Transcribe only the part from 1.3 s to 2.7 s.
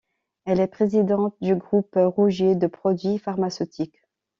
du Groupe Rougier de